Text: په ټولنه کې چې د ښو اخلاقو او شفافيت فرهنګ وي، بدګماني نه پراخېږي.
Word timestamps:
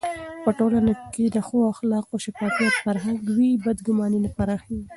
په 0.43 0.49
ټولنه 0.59 0.91
کې 0.95 1.05
چې 1.25 1.31
د 1.35 1.37
ښو 1.47 1.57
اخلاقو 1.73 2.11
او 2.13 2.23
شفافيت 2.25 2.73
فرهنګ 2.85 3.19
وي، 3.35 3.51
بدګماني 3.65 4.19
نه 4.25 4.29
پراخېږي. 4.37 4.87